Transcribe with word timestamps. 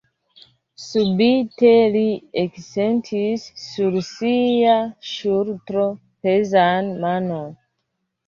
Subite 0.83 1.73
li 1.95 2.01
eksentis 2.43 3.43
sur 3.65 3.99
sia 4.07 4.73
ŝultro 5.11 5.85
pezan 6.27 6.91
manon. 7.05 7.55